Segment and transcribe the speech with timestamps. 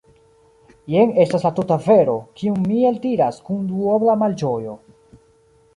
[0.93, 4.77] Jen estas la tuta vero, kiun mi eldiras kun duobla malĝojo.